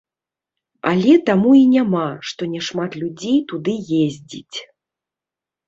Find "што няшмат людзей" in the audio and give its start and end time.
2.31-3.39